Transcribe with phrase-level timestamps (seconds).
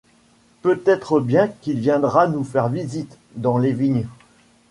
[0.63, 4.07] Peut-être bien qu’il viendra nous faire visite, dans les vignes.